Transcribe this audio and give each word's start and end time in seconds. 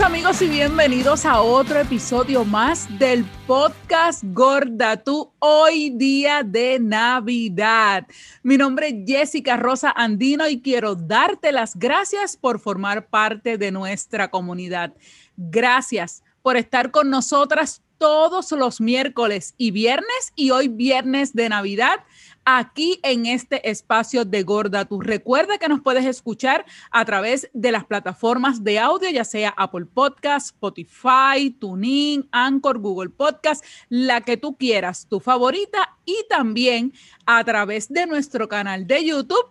Amigos 0.00 0.42
y 0.42 0.48
bienvenidos 0.48 1.24
a 1.24 1.40
otro 1.40 1.78
episodio 1.78 2.44
más 2.44 2.88
del 2.98 3.24
podcast 3.46 4.24
Gorda 4.24 4.96
Tú, 4.96 5.32
hoy 5.38 5.90
día 5.90 6.42
de 6.42 6.80
Navidad. 6.80 8.04
Mi 8.42 8.56
nombre 8.56 8.88
es 8.88 8.94
Jessica 9.06 9.56
Rosa 9.56 9.92
Andino 9.94 10.48
y 10.48 10.60
quiero 10.60 10.96
darte 10.96 11.52
las 11.52 11.76
gracias 11.78 12.36
por 12.36 12.58
formar 12.58 13.06
parte 13.06 13.56
de 13.56 13.70
nuestra 13.70 14.30
comunidad. 14.30 14.92
Gracias 15.36 16.24
por 16.42 16.56
estar 16.56 16.90
con 16.90 17.08
nosotras 17.08 17.80
todos 17.98 18.50
los 18.52 18.80
miércoles 18.80 19.54
y 19.56 19.70
viernes 19.70 20.32
y 20.34 20.50
hoy 20.50 20.68
viernes 20.68 21.34
de 21.34 21.48
Navidad 21.48 22.00
aquí 22.44 23.00
en 23.02 23.26
este 23.26 23.68
espacio 23.70 24.24
de 24.24 24.42
Gorda. 24.42 24.84
Tú 24.84 25.00
recuerda 25.00 25.58
que 25.58 25.68
nos 25.68 25.80
puedes 25.80 26.04
escuchar 26.04 26.64
a 26.90 27.04
través 27.04 27.50
de 27.52 27.72
las 27.72 27.84
plataformas 27.84 28.62
de 28.62 28.78
audio, 28.78 29.10
ya 29.10 29.24
sea 29.24 29.54
Apple 29.56 29.86
Podcast, 29.86 30.46
Spotify, 30.48 31.50
TuneIn, 31.58 32.28
Anchor, 32.32 32.78
Google 32.78 33.10
Podcast, 33.10 33.64
la 33.88 34.20
que 34.20 34.36
tú 34.36 34.56
quieras, 34.56 35.06
tu 35.08 35.20
favorita, 35.20 35.96
y 36.04 36.16
también 36.28 36.92
a 37.26 37.42
través 37.44 37.88
de 37.88 38.06
nuestro 38.06 38.48
canal 38.48 38.86
de 38.86 39.04
YouTube. 39.04 39.50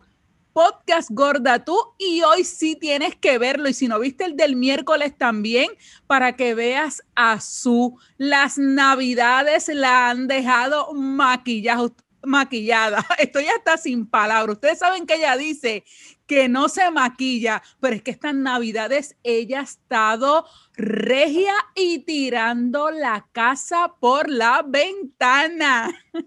Podcast 0.54 1.10
Gorda 1.12 1.66
tú 1.66 1.76
y 1.98 2.22
hoy 2.22 2.44
sí 2.44 2.76
tienes 2.76 3.16
que 3.16 3.40
verlo 3.40 3.70
y 3.70 3.74
si 3.74 3.88
no 3.88 4.00
viste 4.00 4.24
el 4.24 4.36
del 4.36 4.56
miércoles 4.56 5.18
también 5.18 5.68
para 6.06 6.36
que 6.36 6.54
veas 6.54 7.02
a 7.16 7.42
su 7.42 7.98
las 8.18 8.60
navidades 8.60 9.68
la 9.70 10.12
han 10.12 10.28
dejado 10.28 10.94
maquillaje 10.94 11.90
maquillada. 12.24 13.06
Estoy 13.18 13.46
hasta 13.48 13.78
sin 13.78 14.06
palabras. 14.08 14.56
Ustedes 14.56 14.80
saben 14.80 15.06
que 15.06 15.16
ella 15.16 15.38
dice 15.38 15.84
que 16.26 16.48
no 16.50 16.70
se 16.70 16.90
maquilla, 16.90 17.62
pero 17.80 17.96
es 17.96 18.02
que 18.02 18.12
estas 18.12 18.34
navidades 18.34 19.16
ella 19.24 19.60
ha 19.60 19.64
estado 19.64 20.46
regia 20.76 21.54
y 21.76 22.00
tirando 22.00 22.92
la 22.92 23.28
casa 23.32 23.94
por 24.00 24.30
la 24.30 24.64
ventana. 24.66 25.94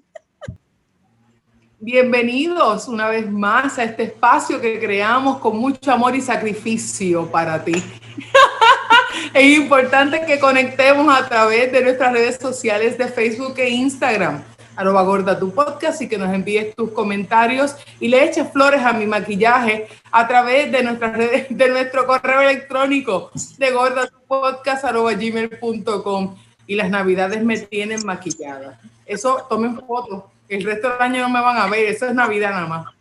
Bienvenidos 1.78 2.88
una 2.88 3.08
vez 3.08 3.30
más 3.30 3.78
a 3.78 3.84
este 3.84 4.04
espacio 4.04 4.60
que 4.60 4.80
creamos 4.80 5.38
con 5.38 5.58
mucho 5.58 5.92
amor 5.92 6.16
y 6.16 6.22
sacrificio 6.22 7.30
para 7.30 7.62
ti. 7.62 7.74
es 9.34 9.58
importante 9.58 10.24
que 10.26 10.40
conectemos 10.40 11.14
a 11.14 11.28
través 11.28 11.70
de 11.70 11.82
nuestras 11.82 12.12
redes 12.12 12.38
sociales 12.40 12.96
de 12.96 13.08
Facebook 13.08 13.54
e 13.58 13.68
Instagram 13.68 14.42
arroba 14.76 15.02
gorda 15.02 15.38
tu 15.38 15.52
podcast 15.52 16.00
y 16.02 16.08
que 16.08 16.18
nos 16.18 16.32
envíes 16.32 16.74
tus 16.74 16.90
comentarios 16.90 17.76
y 17.98 18.08
le 18.08 18.24
eches 18.24 18.50
flores 18.52 18.82
a 18.82 18.92
mi 18.92 19.06
maquillaje 19.06 19.88
a 20.12 20.28
través 20.28 20.70
de 20.70 20.82
nuestras 20.82 21.16
redes, 21.16 21.46
de 21.50 21.68
nuestro 21.68 22.06
correo 22.06 22.42
electrónico 22.42 23.30
de 23.58 23.70
gorda 23.70 24.06
tu 24.06 24.18
podcast 24.28 24.84
arroba 24.84 25.12
gmail.com 25.14 26.36
y 26.66 26.74
las 26.74 26.90
navidades 26.90 27.44
me 27.44 27.58
tienen 27.58 28.04
maquillada. 28.04 28.80
Eso 29.04 29.46
tomen 29.48 29.80
fotos, 29.86 30.24
el 30.48 30.64
resto 30.64 30.90
del 30.90 31.00
año 31.00 31.22
no 31.22 31.30
me 31.30 31.40
van 31.40 31.56
a 31.56 31.66
ver, 31.66 31.86
eso 31.86 32.06
es 32.06 32.14
navidad 32.14 32.50
nada 32.50 32.66
más. 32.66 32.95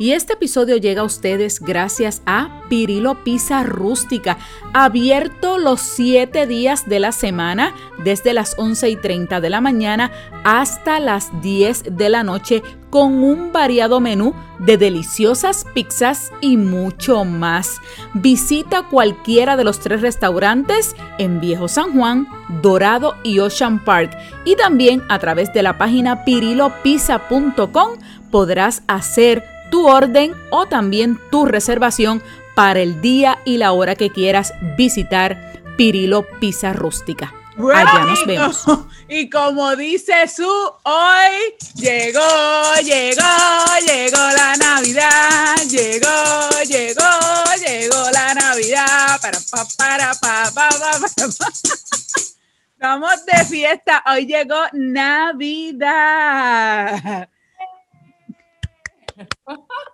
Y 0.00 0.12
este 0.12 0.32
episodio 0.32 0.78
llega 0.78 1.02
a 1.02 1.04
ustedes 1.04 1.60
gracias 1.60 2.22
a 2.24 2.62
Pirilo 2.70 3.22
Pizza 3.22 3.64
Rústica, 3.64 4.38
abierto 4.72 5.58
los 5.58 5.82
7 5.82 6.46
días 6.46 6.88
de 6.88 7.00
la 7.00 7.12
semana, 7.12 7.74
desde 8.02 8.32
las 8.32 8.54
11 8.56 8.88
y 8.88 8.96
30 8.96 9.42
de 9.42 9.50
la 9.50 9.60
mañana 9.60 10.10
hasta 10.42 11.00
las 11.00 11.42
10 11.42 11.98
de 11.98 12.08
la 12.08 12.22
noche, 12.22 12.62
con 12.88 13.22
un 13.22 13.52
variado 13.52 14.00
menú 14.00 14.34
de 14.58 14.78
deliciosas 14.78 15.66
pizzas 15.74 16.32
y 16.40 16.56
mucho 16.56 17.26
más. 17.26 17.78
Visita 18.14 18.88
cualquiera 18.88 19.58
de 19.58 19.64
los 19.64 19.80
tres 19.80 20.00
restaurantes 20.00 20.96
en 21.18 21.40
Viejo 21.40 21.68
San 21.68 21.92
Juan, 21.92 22.26
Dorado 22.62 23.16
y 23.22 23.38
Ocean 23.38 23.84
Park. 23.84 24.16
Y 24.46 24.56
también 24.56 25.02
a 25.10 25.18
través 25.18 25.52
de 25.52 25.62
la 25.62 25.76
página 25.76 26.24
pirilopizza.com 26.24 27.98
podrás 28.30 28.82
hacer 28.86 29.44
tu 29.70 29.88
orden 29.88 30.34
o 30.50 30.66
también 30.66 31.18
tu 31.30 31.46
reservación 31.46 32.22
para 32.54 32.80
el 32.80 33.00
día 33.00 33.38
y 33.44 33.58
la 33.58 33.72
hora 33.72 33.94
que 33.94 34.10
quieras 34.10 34.52
visitar 34.76 35.52
Pirilo 35.76 36.26
Pizza 36.40 36.72
Rústica. 36.72 37.32
Allá 37.74 38.04
nos 38.04 38.26
vemos. 38.26 38.64
y 39.08 39.28
como 39.28 39.76
dice 39.76 40.28
su, 40.28 40.44
hoy 40.44 41.54
llegó, 41.74 42.20
llegó, 42.82 43.22
llegó 43.86 44.18
la 44.18 44.56
Navidad, 44.56 45.56
llegó, 45.68 46.48
llegó, 46.66 47.04
llegó 47.66 48.10
la 48.12 48.34
Navidad. 48.34 49.20
Para, 49.20 49.38
para, 49.50 49.64
para, 49.76 50.14
para, 50.14 50.50
para, 50.52 50.98
Vamos 52.78 53.26
de 53.26 53.44
fiesta, 53.44 54.02
hoy 54.10 54.26
llegó 54.26 54.62
Navidad. 54.72 55.90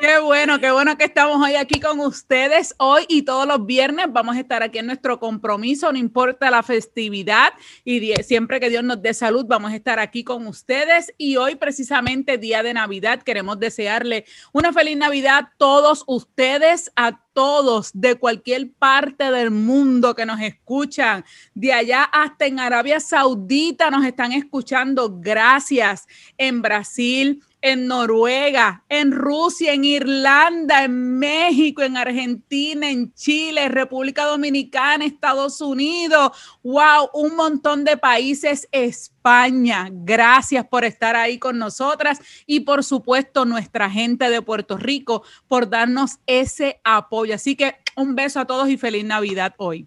Qué 0.00 0.18
bueno, 0.18 0.58
qué 0.58 0.70
bueno 0.70 0.96
que 0.96 1.04
estamos 1.04 1.46
hoy 1.46 1.56
aquí 1.56 1.78
con 1.78 2.00
ustedes. 2.00 2.74
Hoy 2.78 3.04
y 3.06 3.20
todos 3.20 3.46
los 3.46 3.66
viernes 3.66 4.06
vamos 4.08 4.34
a 4.34 4.40
estar 4.40 4.62
aquí 4.62 4.78
en 4.78 4.86
nuestro 4.86 5.20
compromiso, 5.20 5.92
no 5.92 5.98
importa 5.98 6.50
la 6.50 6.62
festividad 6.62 7.52
y 7.84 8.14
siempre 8.22 8.60
que 8.60 8.70
Dios 8.70 8.82
nos 8.82 9.02
dé 9.02 9.12
salud, 9.12 9.44
vamos 9.46 9.72
a 9.72 9.76
estar 9.76 9.98
aquí 9.98 10.24
con 10.24 10.46
ustedes. 10.46 11.12
Y 11.18 11.36
hoy 11.36 11.56
precisamente, 11.56 12.38
día 12.38 12.62
de 12.62 12.72
Navidad, 12.72 13.22
queremos 13.22 13.60
desearle 13.60 14.24
una 14.54 14.72
feliz 14.72 14.96
Navidad 14.96 15.38
a 15.38 15.52
todos 15.58 16.02
ustedes, 16.06 16.90
a 16.96 17.20
todos 17.34 17.90
de 17.92 18.14
cualquier 18.14 18.72
parte 18.72 19.30
del 19.30 19.50
mundo 19.50 20.14
que 20.14 20.24
nos 20.24 20.40
escuchan, 20.40 21.26
de 21.52 21.74
allá 21.74 22.04
hasta 22.04 22.46
en 22.46 22.58
Arabia 22.58 23.00
Saudita 23.00 23.90
nos 23.90 24.06
están 24.06 24.32
escuchando. 24.32 25.18
Gracias. 25.20 26.08
En 26.38 26.62
Brasil 26.62 27.42
en 27.62 27.86
Noruega, 27.86 28.84
en 28.88 29.12
Rusia, 29.12 29.72
en 29.72 29.84
Irlanda, 29.84 30.84
en 30.84 31.18
México, 31.18 31.82
en 31.82 31.96
Argentina, 31.96 32.90
en 32.90 33.12
Chile, 33.14 33.68
República 33.68 34.24
Dominicana, 34.24 35.04
Estados 35.04 35.60
Unidos, 35.60 36.32
wow, 36.62 37.10
un 37.12 37.36
montón 37.36 37.84
de 37.84 37.96
países, 37.96 38.68
España. 38.72 39.88
Gracias 39.90 40.66
por 40.66 40.84
estar 40.84 41.16
ahí 41.16 41.38
con 41.38 41.58
nosotras 41.58 42.20
y 42.46 42.60
por 42.60 42.84
supuesto 42.84 43.44
nuestra 43.44 43.90
gente 43.90 44.30
de 44.30 44.42
Puerto 44.42 44.76
Rico 44.76 45.22
por 45.48 45.68
darnos 45.68 46.18
ese 46.26 46.80
apoyo. 46.84 47.34
Así 47.34 47.56
que 47.56 47.76
un 47.96 48.14
beso 48.14 48.40
a 48.40 48.46
todos 48.46 48.68
y 48.68 48.78
feliz 48.78 49.04
Navidad 49.04 49.54
hoy. 49.58 49.86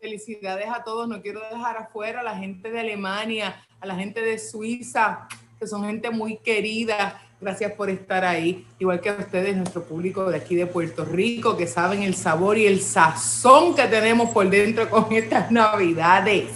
Felicidades 0.00 0.66
a 0.68 0.82
todos, 0.82 1.06
no 1.06 1.22
quiero 1.22 1.40
dejar 1.48 1.76
afuera 1.76 2.20
a 2.20 2.24
la 2.24 2.36
gente 2.36 2.72
de 2.72 2.80
Alemania, 2.80 3.64
a 3.78 3.86
la 3.86 3.94
gente 3.94 4.20
de 4.20 4.36
Suiza, 4.36 5.28
que 5.62 5.68
son 5.68 5.84
gente 5.84 6.10
muy 6.10 6.38
querida. 6.38 7.22
Gracias 7.40 7.70
por 7.74 7.88
estar 7.88 8.24
ahí, 8.24 8.66
igual 8.80 9.00
que 9.00 9.10
a 9.10 9.12
ustedes, 9.12 9.56
nuestro 9.56 9.84
público 9.84 10.28
de 10.28 10.36
aquí 10.36 10.56
de 10.56 10.66
Puerto 10.66 11.04
Rico, 11.04 11.56
que 11.56 11.68
saben 11.68 12.02
el 12.02 12.16
sabor 12.16 12.58
y 12.58 12.66
el 12.66 12.80
sazón 12.80 13.76
que 13.76 13.84
tenemos 13.84 14.30
por 14.30 14.50
dentro 14.50 14.90
con 14.90 15.12
estas 15.12 15.52
navidades. 15.52 16.50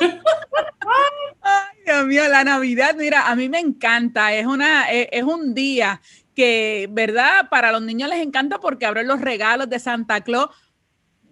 Ay, 0.00 1.78
Dios 1.86 2.06
mío, 2.06 2.26
la 2.28 2.42
Navidad, 2.42 2.96
mira, 2.98 3.28
a 3.28 3.36
mí 3.36 3.48
me 3.48 3.60
encanta, 3.60 4.34
es, 4.34 4.46
una, 4.46 4.90
es, 4.90 5.06
es 5.12 5.22
un 5.22 5.54
día 5.54 6.00
que, 6.34 6.88
¿verdad? 6.90 7.48
Para 7.48 7.70
los 7.70 7.82
niños 7.82 8.08
les 8.08 8.20
encanta 8.20 8.58
porque 8.58 8.84
abren 8.84 9.06
los 9.06 9.20
regalos 9.20 9.70
de 9.70 9.78
Santa 9.78 10.22
Claus, 10.22 10.48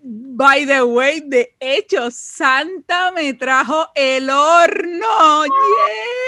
By 0.05 0.67
the 0.67 0.83
way, 0.83 1.21
de 1.21 1.55
hecho, 1.59 2.11
Santa 2.13 3.11
me 3.13 3.35
trajo 3.35 3.89
el 3.95 4.31
horno. 4.31 5.45
Yeah 5.45 6.22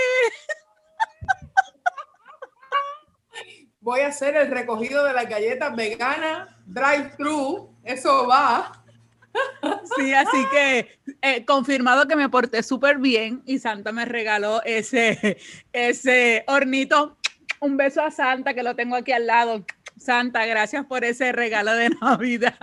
voy 3.85 4.01
a 4.01 4.09
hacer 4.09 4.35
el 4.35 4.51
recogido 4.51 5.05
de 5.05 5.13
las 5.13 5.29
galletas 5.29 5.77
veganas, 5.77 6.49
drive-thru, 6.67 7.71
eso 7.85 8.27
va. 8.27 8.73
Sí, 9.97 10.15
así 10.15 10.47
que 10.51 10.99
eh, 11.21 11.45
confirmado 11.45 12.09
que 12.09 12.17
me 12.17 12.29
porté 12.29 12.63
súper 12.63 12.99
bien 12.99 13.43
y 13.45 13.59
Santa 13.59 13.93
me 13.93 14.05
regaló 14.05 14.63
ese, 14.65 15.37
ese 15.73 16.45
hornito. 16.47 17.19
Un 17.61 17.77
beso 17.77 18.01
a 18.03 18.11
Santa 18.11 18.55
que 18.55 18.63
lo 18.63 18.75
tengo 18.75 18.97
aquí 18.97 19.13
al 19.13 19.27
lado. 19.27 19.65
Santa, 19.97 20.45
gracias 20.45 20.85
por 20.87 21.05
ese 21.05 21.33
regalo 21.33 21.73
de 21.73 21.91
Navidad. 22.01 22.59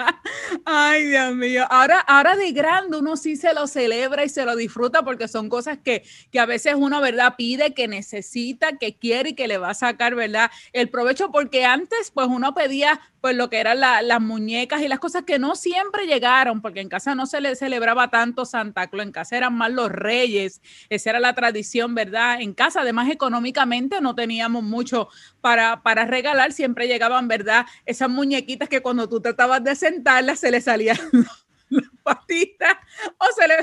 Ay, 0.65 1.05
Dios 1.05 1.33
mío. 1.35 1.65
Ahora, 1.69 1.99
ahora 1.99 2.35
de 2.35 2.51
grande 2.51 2.97
uno 2.97 3.15
sí 3.15 3.35
se 3.35 3.53
lo 3.53 3.67
celebra 3.67 4.23
y 4.25 4.29
se 4.29 4.45
lo 4.45 4.55
disfruta 4.55 5.03
porque 5.03 5.27
son 5.27 5.49
cosas 5.49 5.77
que, 5.83 6.03
que 6.31 6.39
a 6.39 6.45
veces 6.45 6.75
uno, 6.77 7.01
¿verdad? 7.01 7.35
Pide, 7.37 7.73
que 7.73 7.87
necesita, 7.87 8.77
que 8.77 8.95
quiere 8.95 9.29
y 9.29 9.33
que 9.33 9.47
le 9.47 9.57
va 9.57 9.71
a 9.71 9.73
sacar, 9.73 10.15
¿verdad? 10.15 10.51
El 10.73 10.89
provecho 10.89 11.31
porque 11.31 11.65
antes 11.65 12.11
pues 12.11 12.27
uno 12.27 12.53
pedía 12.53 12.99
pues 13.21 13.35
lo 13.35 13.49
que 13.51 13.59
eran 13.59 13.79
las 13.79 14.19
muñecas 14.19 14.81
y 14.81 14.87
las 14.87 14.99
cosas 14.99 15.23
que 15.23 15.37
no 15.37 15.55
siempre 15.55 16.07
llegaron, 16.07 16.59
porque 16.59 16.81
en 16.81 16.89
casa 16.89 17.13
no 17.13 17.27
se 17.27 17.39
le 17.39 17.55
celebraba 17.55 18.09
tanto 18.09 18.45
Santa 18.45 18.87
Claus, 18.87 19.05
en 19.05 19.11
casa 19.11 19.37
eran 19.37 19.55
más 19.55 19.71
los 19.71 19.91
reyes, 19.91 20.59
esa 20.89 21.11
era 21.11 21.19
la 21.19 21.35
tradición, 21.35 21.93
¿verdad? 21.93 22.41
En 22.41 22.53
casa, 22.53 22.81
además 22.81 23.11
económicamente 23.11 24.01
no 24.01 24.15
teníamos 24.15 24.63
mucho 24.63 25.07
para, 25.39 25.83
para 25.83 26.05
regalar, 26.05 26.51
siempre 26.51 26.87
llegaban, 26.87 27.27
¿verdad? 27.27 27.67
Esas 27.85 28.09
muñequitas 28.09 28.67
que 28.67 28.81
cuando 28.81 29.07
tú 29.07 29.21
tratabas 29.21 29.63
de 29.63 29.75
sentarlas 29.75 30.39
se 30.39 30.49
le 30.49 30.59
salían 30.59 30.97
las 31.69 31.89
patitas 32.01 32.75
o 33.19 33.25
se 33.35 33.47
le... 33.47 33.53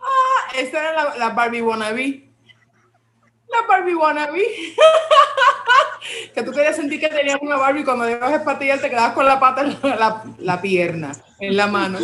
ah, 0.00 0.52
esa 0.54 0.80
era 0.80 0.92
la, 0.92 1.16
la 1.16 1.30
Barbie 1.30 1.62
wannabe. 1.62 2.28
La 3.48 3.66
Barbie 3.66 3.94
wannabe. 3.94 4.42
que 6.34 6.42
tú 6.42 6.52
querías 6.52 6.76
sentir 6.76 7.00
que 7.00 7.08
tenías 7.08 7.38
una 7.40 7.56
Barbie 7.56 7.84
cuando 7.84 8.08
ibas 8.08 8.32
a 8.32 8.36
te 8.80 8.90
quedabas 8.90 9.12
con 9.12 9.26
la 9.26 9.38
pata 9.38 9.62
en 9.62 9.76
la, 9.82 10.22
la, 10.38 10.60
pierna, 10.60 11.12
en 11.38 11.56
la 11.56 11.66
mano. 11.66 11.98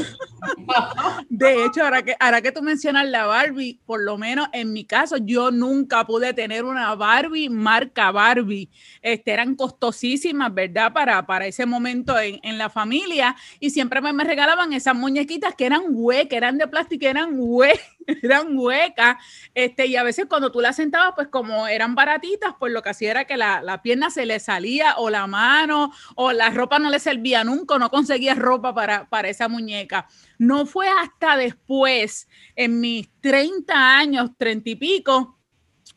De 1.29 1.65
hecho, 1.65 1.85
ahora 1.85 2.03
que, 2.03 2.17
ahora 2.19 2.41
que 2.41 2.53
tú 2.53 2.62
mencionas 2.62 3.06
la 3.09 3.26
Barbie, 3.26 3.81
por 3.87 4.03
lo 4.03 4.19
menos 4.19 4.49
en 4.53 4.73
mi 4.73 4.85
caso, 4.85 5.17
yo 5.19 5.50
nunca 5.50 6.06
pude 6.06 6.32
tener 6.35 6.65
una 6.65 6.94
Barbie 6.94 7.49
marca 7.49 8.11
Barbie. 8.11 8.70
Este, 9.03 9.32
eran 9.32 9.55
costosísimas, 9.55 10.53
¿verdad? 10.53 10.93
Para, 10.93 11.26
para 11.26 11.47
ese 11.47 11.67
momento 11.67 12.19
en, 12.19 12.41
en 12.43 12.59
la 12.59 12.70
familia. 12.70 13.37
Y 13.61 13.70
siempre 13.70 14.00
me, 14.00 14.12
me 14.12 14.25
regalaban 14.25 14.73
esas 14.73 14.94
muñequitas 14.94 15.55
que 15.55 15.67
eran 15.67 15.82
huecas, 15.88 16.37
eran 16.37 16.59
de 16.59 16.67
plástico, 16.67 17.06
eran 17.06 17.31
huecas 17.35 17.99
eran 18.23 18.56
huecas, 18.56 19.17
este, 19.55 19.87
y 19.87 19.97
a 19.97 20.03
veces 20.03 20.26
cuando 20.29 20.50
tú 20.50 20.61
las 20.61 20.76
sentabas, 20.76 21.12
pues 21.15 21.29
como 21.29 21.69
eran 21.69 21.94
baratitas, 21.94 22.55
pues 22.59 22.73
lo 22.73 22.82
que 22.82 22.91
hacía 22.91 23.11
era 23.11 23.25
que 23.26 23.37
la, 23.37 23.62
la, 23.62 23.82
pierna 23.82 24.11
se 24.11 24.26
le 24.26 24.41
salía 24.41 24.97
o 24.97 25.11
la 25.11 25.26
mano 25.26 25.93
o 26.15 26.32
la 26.32 26.50
ropa 26.50 26.79
no 26.79 26.91
le 26.91 26.99
servía 26.99 27.44
nunca, 27.44 27.79
no 27.79 27.91
conseguía 27.91 28.35
ropa 28.35 28.75
para, 28.75 29.09
para 29.09 29.29
esa 29.29 29.49
muñeca. 29.49 30.09
No 30.38 30.57
fue 30.66 30.88
hasta 30.88 31.37
después, 31.37 32.28
en 32.56 32.81
mis 32.81 33.08
30 33.20 33.99
años, 33.99 34.31
30 34.37 34.70
y 34.70 34.75
pico, 34.76 35.38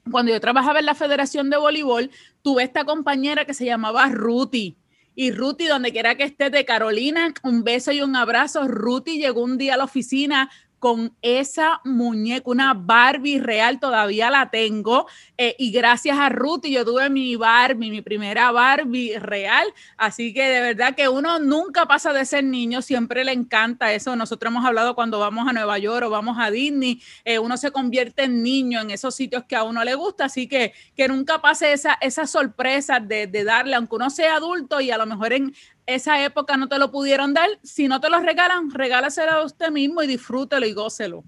cuando 0.09 0.31
yo 0.31 0.39
trabajaba 0.39 0.79
en 0.79 0.85
la 0.85 0.95
Federación 0.95 1.49
de 1.49 1.57
Voleibol, 1.57 2.09
tuve 2.41 2.63
esta 2.63 2.85
compañera 2.85 3.45
que 3.45 3.53
se 3.53 3.65
llamaba 3.65 4.07
Ruti. 4.09 4.77
Y 5.13 5.31
Ruti, 5.31 5.65
donde 5.65 5.91
quiera 5.91 6.15
que 6.15 6.23
esté 6.23 6.49
de 6.49 6.65
Carolina, 6.65 7.33
un 7.43 7.63
beso 7.63 7.91
y 7.91 8.01
un 8.01 8.15
abrazo. 8.15 8.67
Ruti 8.67 9.19
llegó 9.19 9.43
un 9.43 9.57
día 9.57 9.73
a 9.73 9.77
la 9.77 9.83
oficina 9.83 10.49
con 10.81 11.15
esa 11.21 11.79
muñeca, 11.85 12.49
una 12.49 12.73
Barbie 12.73 13.39
real, 13.39 13.79
todavía 13.79 14.31
la 14.31 14.49
tengo. 14.49 15.05
Eh, 15.37 15.55
y 15.59 15.71
gracias 15.71 16.17
a 16.17 16.29
Ruth, 16.29 16.65
yo 16.65 16.83
tuve 16.83 17.07
mi 17.11 17.35
Barbie, 17.35 17.91
mi 17.91 18.01
primera 18.01 18.51
Barbie 18.51 19.19
real. 19.19 19.67
Así 19.95 20.33
que 20.33 20.41
de 20.41 20.59
verdad 20.59 20.95
que 20.95 21.07
uno 21.07 21.37
nunca 21.37 21.85
pasa 21.85 22.13
de 22.13 22.25
ser 22.25 22.45
niño, 22.45 22.81
siempre 22.81 23.23
le 23.23 23.31
encanta 23.31 23.93
eso. 23.93 24.15
Nosotros 24.15 24.51
hemos 24.51 24.65
hablado 24.65 24.95
cuando 24.95 25.19
vamos 25.19 25.47
a 25.47 25.53
Nueva 25.53 25.77
York 25.77 26.07
o 26.07 26.09
vamos 26.09 26.37
a 26.39 26.49
Disney, 26.49 26.99
eh, 27.25 27.37
uno 27.37 27.57
se 27.57 27.69
convierte 27.69 28.23
en 28.23 28.41
niño 28.41 28.81
en 28.81 28.89
esos 28.89 29.13
sitios 29.13 29.43
que 29.43 29.55
a 29.55 29.61
uno 29.61 29.83
le 29.83 29.93
gusta. 29.93 30.25
Así 30.25 30.47
que 30.47 30.73
que 30.97 31.07
nunca 31.07 31.41
pase 31.43 31.73
esa, 31.73 31.93
esa 32.01 32.25
sorpresa 32.25 32.99
de, 32.99 33.27
de 33.27 33.43
darle, 33.43 33.75
aunque 33.75 33.97
uno 33.97 34.09
sea 34.09 34.37
adulto 34.37 34.81
y 34.81 34.89
a 34.89 34.97
lo 34.97 35.05
mejor 35.05 35.31
en 35.33 35.53
esa 35.85 36.23
época 36.23 36.57
no 36.57 36.67
te 36.67 36.77
lo 36.77 36.91
pudieron 36.91 37.33
dar, 37.33 37.49
si 37.63 37.87
no 37.87 37.99
te 37.99 38.09
lo 38.09 38.19
regalan, 38.19 38.71
regálaselo 38.71 39.31
a 39.31 39.45
usted 39.45 39.71
mismo 39.71 40.01
y 40.01 40.07
disfrútelo 40.07 40.65
y 40.65 40.73
gócelo. 40.73 41.23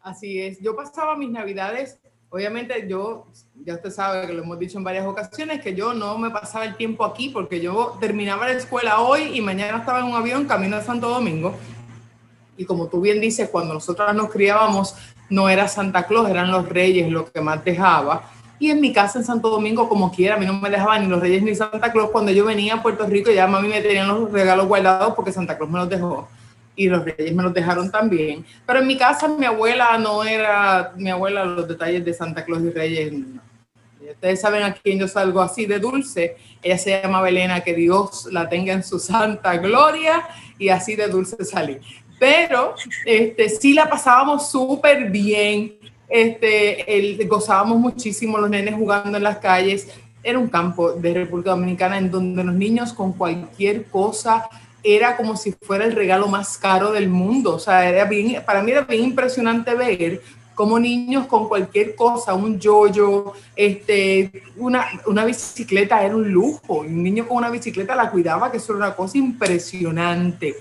Así 0.00 0.40
es. 0.40 0.60
Yo 0.60 0.76
pasaba 0.76 1.16
mis 1.16 1.30
navidades, 1.30 1.98
obviamente 2.28 2.86
yo, 2.88 3.26
ya 3.64 3.74
usted 3.74 3.90
sabe 3.90 4.26
que 4.26 4.32
lo 4.32 4.42
hemos 4.42 4.58
dicho 4.58 4.78
en 4.78 4.84
varias 4.84 5.06
ocasiones, 5.06 5.60
que 5.60 5.74
yo 5.74 5.94
no 5.94 6.18
me 6.18 6.30
pasaba 6.30 6.64
el 6.64 6.76
tiempo 6.76 7.04
aquí 7.04 7.30
porque 7.30 7.60
yo 7.60 7.96
terminaba 8.00 8.46
la 8.46 8.52
escuela 8.52 9.00
hoy 9.00 9.36
y 9.36 9.40
mañana 9.40 9.78
estaba 9.78 10.00
en 10.00 10.06
un 10.06 10.14
avión 10.14 10.46
camino 10.46 10.76
a 10.76 10.82
Santo 10.82 11.08
Domingo. 11.08 11.54
Y 12.56 12.64
como 12.64 12.88
tú 12.88 13.00
bien 13.00 13.20
dices, 13.20 13.48
cuando 13.50 13.74
nosotros 13.74 14.14
nos 14.14 14.30
criábamos, 14.30 14.94
no 15.28 15.48
era 15.48 15.68
Santa 15.68 16.06
Claus, 16.06 16.30
eran 16.30 16.50
los 16.50 16.68
reyes 16.68 17.10
lo 17.10 17.30
que 17.30 17.40
más 17.40 17.64
dejaba. 17.64 18.30
Y 18.58 18.70
en 18.70 18.80
mi 18.80 18.92
casa 18.92 19.18
en 19.18 19.24
Santo 19.24 19.50
Domingo, 19.50 19.88
como 19.88 20.10
quiera, 20.10 20.36
a 20.36 20.38
mí 20.38 20.46
no 20.46 20.54
me 20.54 20.70
dejaban 20.70 21.02
ni 21.02 21.08
los 21.08 21.20
Reyes 21.20 21.42
ni 21.42 21.54
Santa 21.54 21.92
Claus. 21.92 22.10
Cuando 22.10 22.32
yo 22.32 22.44
venía 22.44 22.74
a 22.74 22.82
Puerto 22.82 23.06
Rico, 23.06 23.30
ya 23.30 23.46
mami 23.46 23.68
me 23.68 23.82
tenían 23.82 24.08
los 24.08 24.32
regalos 24.32 24.66
guardados 24.66 25.14
porque 25.14 25.32
Santa 25.32 25.56
Claus 25.56 25.70
me 25.70 25.78
los 25.78 25.88
dejó 25.88 26.28
y 26.76 26.88
los 26.88 27.04
Reyes 27.04 27.34
me 27.34 27.42
los 27.42 27.52
dejaron 27.52 27.90
también. 27.90 28.44
Pero 28.66 28.80
en 28.80 28.86
mi 28.86 28.96
casa, 28.96 29.28
mi 29.28 29.46
abuela 29.46 29.98
no 29.98 30.22
era, 30.24 30.92
mi 30.96 31.10
abuela, 31.10 31.44
los 31.44 31.66
detalles 31.66 32.04
de 32.04 32.14
Santa 32.14 32.44
Claus 32.44 32.62
y 32.62 32.70
Reyes. 32.70 33.12
Ustedes 34.10 34.40
saben 34.40 34.62
a 34.62 34.72
quién 34.72 34.98
yo 34.98 35.08
salgo 35.08 35.40
así 35.40 35.66
de 35.66 35.78
dulce. 35.78 36.36
Ella 36.62 36.78
se 36.78 37.02
llama 37.02 37.20
Belena, 37.22 37.60
que 37.60 37.74
Dios 37.74 38.28
la 38.30 38.48
tenga 38.48 38.72
en 38.72 38.84
su 38.84 38.98
santa 38.98 39.56
gloria 39.56 40.22
y 40.58 40.68
así 40.68 40.94
de 40.94 41.08
dulce 41.08 41.44
salí. 41.44 41.78
Pero 42.18 42.74
este, 43.04 43.48
sí 43.48 43.74
la 43.74 43.88
pasábamos 43.90 44.50
súper 44.50 45.10
bien 45.10 45.76
este, 46.08 46.96
el, 46.96 47.26
gozábamos 47.28 47.78
muchísimo 47.78 48.38
los 48.38 48.50
nenes 48.50 48.74
jugando 48.74 49.16
en 49.16 49.24
las 49.24 49.38
calles. 49.38 49.88
Era 50.22 50.38
un 50.38 50.48
campo 50.48 50.92
de 50.92 51.14
República 51.14 51.50
Dominicana 51.50 51.98
en 51.98 52.10
donde 52.10 52.42
los 52.44 52.54
niños 52.54 52.92
con 52.92 53.12
cualquier 53.12 53.86
cosa 53.86 54.48
era 54.82 55.16
como 55.16 55.36
si 55.36 55.52
fuera 55.52 55.84
el 55.84 55.92
regalo 55.92 56.28
más 56.28 56.58
caro 56.58 56.92
del 56.92 57.08
mundo. 57.08 57.54
O 57.54 57.58
sea, 57.58 57.88
era 57.88 58.04
bien, 58.04 58.42
para 58.44 58.62
mí 58.62 58.70
era 58.70 58.82
bien 58.82 59.04
impresionante 59.04 59.74
ver 59.74 60.20
como 60.54 60.78
niños 60.78 61.26
con 61.26 61.48
cualquier 61.48 61.94
cosa, 61.94 62.32
un 62.32 62.58
yoyo, 62.58 63.34
este, 63.54 64.42
una, 64.56 64.86
una 65.06 65.26
bicicleta 65.26 66.02
era 66.02 66.16
un 66.16 66.30
lujo. 66.30 66.78
Un 66.78 67.02
niño 67.02 67.28
con 67.28 67.36
una 67.36 67.50
bicicleta 67.50 67.94
la 67.94 68.10
cuidaba, 68.10 68.50
que 68.50 68.56
eso 68.56 68.72
una 68.72 68.94
cosa 68.94 69.18
impresionante. 69.18 70.54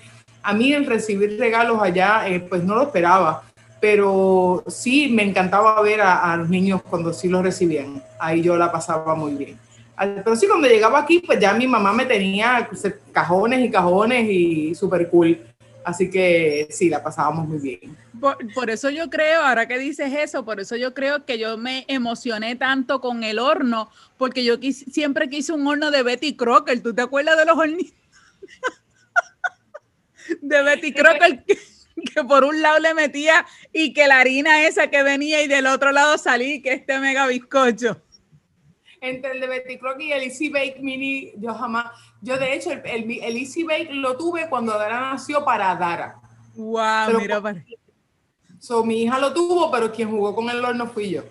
A 0.44 0.54
mí 0.54 0.74
el 0.74 0.86
recibir 0.86 1.40
regalos 1.40 1.82
allá, 1.82 2.28
eh, 2.28 2.40
pues 2.42 2.64
no 2.64 2.76
lo 2.76 2.84
esperaba 2.84 3.44
pero 3.86 4.64
sí 4.66 5.10
me 5.10 5.22
encantaba 5.22 5.80
ver 5.84 6.02
a, 6.02 6.36
los 6.38 6.50
niños 6.50 6.82
cuando 6.82 7.14
sí 7.14 7.28
los 7.28 7.44
recibían. 7.44 8.02
Ahí 8.18 8.42
yo 8.42 8.58
la 8.58 8.72
pasaba 8.72 9.14
muy 9.14 9.36
bien. 9.36 9.60
Pero 9.96 10.36
sí, 10.36 10.48
cuando 10.48 10.68
llegaba 10.68 10.98
aquí, 10.98 11.20
pues 11.20 11.40
ya 11.40 11.54
mi 11.54 11.68
mamá 11.68 11.94
me 11.94 12.08
tenía 12.08 12.68
cajones 13.12 13.64
y 13.64 13.70
cajones 13.70 14.28
y 14.28 14.74
súper 14.74 15.08
cool. 15.12 15.40
Así 15.84 16.10
que 16.10 16.68
sí, 16.72 16.90
la 16.90 17.04
pasábamos 17.04 17.48
muy 17.48 17.60
bien. 17.60 17.96
Por, 18.20 18.72
eso 18.72 18.90
yo 18.90 19.08
creo, 19.12 19.44
ahora 19.44 19.68
que 19.68 19.78
dices 19.78 20.12
eso, 20.12 20.44
por 20.44 20.60
eso 20.60 20.76
yo 20.76 20.96
creo 20.96 21.24
que 21.24 21.38
yo 21.38 21.56
me 21.56 21.86
emocioné 21.88 22.56
tanto 22.56 23.02
con 23.02 23.24
el 23.24 23.38
horno, 23.38 23.92
porque 24.18 24.44
yo 24.44 24.56
siempre 24.90 25.30
quise 25.30 25.54
un 25.54 25.68
horno 25.68 25.92
de 25.92 26.02
Betty 26.02 26.36
Crocker. 26.36 26.82
¿Tú 26.82 26.92
te 26.92 27.04
acuerdas 27.04 27.38
de 27.38 27.46
los 27.46 27.56
hornitos? 27.56 27.94
de 30.42 30.64
Betty 30.64 30.92
Crocker. 30.92 31.44
que 32.14 32.24
por 32.24 32.44
un 32.44 32.62
lado 32.62 32.80
le 32.80 32.94
metía 32.94 33.46
y 33.72 33.94
que 33.94 34.08
la 34.08 34.20
harina 34.20 34.66
esa 34.66 34.90
que 34.90 35.04
venía 35.04 35.42
y 35.42 35.48
del 35.48 35.68
otro 35.68 35.92
lado 35.92 36.18
salí, 36.18 36.62
que 36.62 36.74
este 36.74 37.00
mega 37.00 37.28
bizcocho. 37.28 38.02
Entre 39.02 39.32
el 39.32 39.40
de 39.40 39.48
Betty 39.48 39.78
Crocker 39.78 40.02
y 40.02 40.12
el 40.12 40.24
Easy 40.24 40.50
Bake 40.50 40.80
Mini, 40.80 41.34
yo 41.38 41.54
jamás, 41.54 41.92
yo 42.22 42.38
de 42.38 42.54
hecho 42.54 42.72
el, 42.72 42.82
el, 42.86 43.38
Easy 43.38 43.64
Bake 43.64 43.90
lo 43.92 44.18
tuve 44.18 44.50
cuando 44.50 44.78
Dara 44.78 45.12
nació 45.12 45.46
para 45.46 45.76
Dara. 45.76 46.20
Wow, 46.56 47.20
mira 47.20 47.42
para. 47.42 47.64
So, 48.60 48.84
mi 48.84 49.04
hija 49.04 49.20
lo 49.20 49.34
tuvo, 49.34 49.70
pero 49.70 49.92
quien 49.92 50.10
jugó 50.10 50.34
con 50.34 50.50
el 50.50 50.64
horno 50.64 50.88
fui 50.88 51.12
yo. 51.12 51.24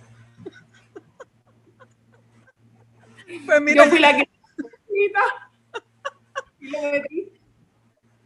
Pues 3.44 3.60
mira, 3.60 3.84
yo 3.84 3.90
fui 3.90 3.98
la 3.98 4.16
que 4.16 4.28
y 6.60 6.68
lo 6.68 6.92
metí 6.92 7.33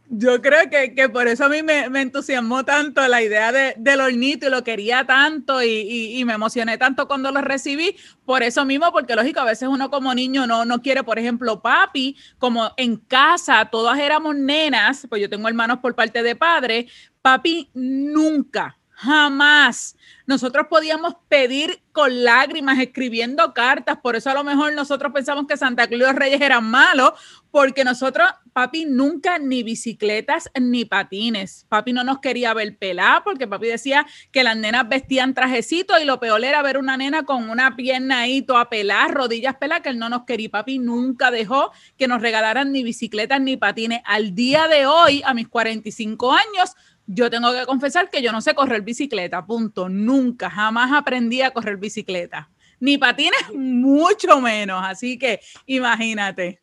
yo 0.09 0.41
creo 0.41 0.69
que, 0.71 0.95
que, 0.95 1.07
por 1.07 1.27
eso 1.27 1.45
a 1.45 1.49
mí 1.49 1.61
me, 1.61 1.87
me 1.89 2.01
entusiasmó 2.01 2.65
tanto 2.65 3.07
la 3.07 3.21
idea 3.21 3.51
de, 3.51 3.75
del 3.77 4.01
hornito 4.01 4.47
y 4.47 4.49
lo 4.49 4.63
quería 4.63 5.05
tanto 5.05 5.61
y, 5.61 5.67
y, 5.67 6.19
y, 6.19 6.25
me 6.25 6.33
emocioné 6.33 6.79
tanto 6.79 7.07
cuando 7.07 7.31
lo 7.31 7.41
recibí. 7.41 7.95
Por 8.25 8.41
eso 8.41 8.65
mismo, 8.65 8.91
porque 8.91 9.15
lógico, 9.15 9.39
a 9.39 9.45
veces 9.45 9.69
uno 9.69 9.91
como 9.91 10.13
niño 10.15 10.47
no, 10.47 10.65
no 10.65 10.81
quiere, 10.81 11.03
por 11.03 11.19
ejemplo, 11.19 11.61
papi, 11.61 12.17
como 12.39 12.71
en 12.77 12.97
casa 12.97 13.69
todas 13.71 13.99
éramos 13.99 14.35
nenas, 14.35 15.05
pues 15.07 15.21
yo 15.21 15.29
tengo 15.29 15.47
hermanos 15.47 15.77
por 15.77 15.93
parte 15.93 16.23
de 16.23 16.35
padre, 16.35 16.87
papi 17.21 17.69
nunca 17.75 18.78
Jamás. 19.01 19.95
Nosotros 20.25 20.67
podíamos 20.69 21.15
pedir 21.29 21.81
con 21.93 22.25
lágrimas, 22.25 22.79
escribiendo 22.79 23.53
cartas. 23.53 23.97
Por 24.03 24.17
eso 24.17 24.29
a 24.29 24.33
lo 24.33 24.43
mejor 24.43 24.73
nosotros 24.73 25.13
pensamos 25.13 25.47
que 25.47 25.55
Santa 25.55 25.87
Claus 25.87 26.01
y 26.01 26.03
los 26.03 26.15
Reyes 26.15 26.41
eran 26.41 26.69
malos, 26.69 27.13
porque 27.49 27.85
nosotros, 27.85 28.27
papi, 28.51 28.83
nunca 28.83 29.39
ni 29.39 29.63
bicicletas 29.63 30.51
ni 30.59 30.83
patines. 30.83 31.65
Papi 31.69 31.93
no 31.93 32.03
nos 32.03 32.19
quería 32.19 32.53
ver 32.53 32.77
pelar, 32.77 33.23
porque 33.23 33.47
papi 33.47 33.67
decía 33.67 34.05
que 34.33 34.43
las 34.43 34.57
nenas 34.57 34.89
vestían 34.89 35.33
trajecitos 35.33 36.01
y 36.01 36.05
lo 36.05 36.19
peor 36.19 36.43
era 36.43 36.61
ver 36.61 36.77
una 36.77 36.97
nena 36.97 37.23
con 37.23 37.49
una 37.49 37.77
pierna 37.77 38.19
ahí 38.19 38.41
toda 38.41 38.69
pelar, 38.69 39.13
rodillas 39.13 39.55
pelar, 39.55 39.81
que 39.81 39.89
él 39.89 39.97
no 39.97 40.09
nos 40.09 40.25
quería. 40.25 40.49
Papi 40.49 40.77
nunca 40.77 41.31
dejó 41.31 41.71
que 41.97 42.09
nos 42.09 42.21
regalaran 42.21 42.73
ni 42.73 42.83
bicicletas 42.83 43.39
ni 43.39 43.55
patines. 43.55 44.01
Al 44.03 44.35
día 44.35 44.67
de 44.67 44.87
hoy, 44.87 45.21
a 45.25 45.33
mis 45.33 45.47
45 45.47 46.33
años, 46.33 46.75
yo 47.11 47.27
tengo 47.31 47.51
que 47.51 47.65
confesar 47.65 48.07
que 48.11 48.21
yo 48.21 48.31
no 48.31 48.39
sé 48.39 48.53
correr 48.53 48.83
bicicleta, 48.83 49.43
punto. 49.43 49.89
Nunca, 49.89 50.47
jamás 50.49 50.91
aprendí 50.93 51.41
a 51.41 51.49
correr 51.51 51.77
bicicleta. 51.77 52.49
ni 52.79 52.97
patines, 52.97 53.53
mucho 53.53 54.39
menos. 54.39 54.81
Así 54.85 55.17
que 55.17 55.41
imagínate. 55.65 56.61